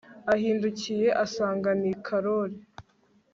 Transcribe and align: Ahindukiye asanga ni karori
Ahindukiye 0.33 1.07
asanga 1.23 1.69
ni 1.81 1.91
karori 2.05 2.57